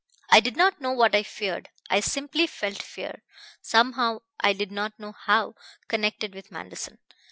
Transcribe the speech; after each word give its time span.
I 0.31 0.39
did 0.39 0.57
not 0.57 0.81
know 0.81 0.93
what 0.93 1.13
I 1.13 1.21
feared. 1.21 1.69
I 1.91 1.99
simply 1.99 2.47
felt 2.47 2.81
fear, 2.81 3.21
somehow 3.61 4.21
I 4.39 4.51
did 4.51 4.71
not 4.71 4.97
know 4.99 5.11
how 5.11 5.53
connected 5.87 6.33
with 6.33 6.49
Manderson. 6.51 6.97